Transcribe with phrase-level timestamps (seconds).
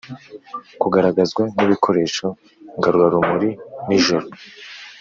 [0.81, 2.25] kugaragazwa n'ibikoresho
[2.77, 3.49] ngarurarumuri
[3.87, 4.27] nijoro